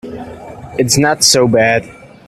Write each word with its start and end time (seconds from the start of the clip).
It's 0.79 0.97
not 0.97 1.23
so 1.23 1.47
bad. 1.47 1.87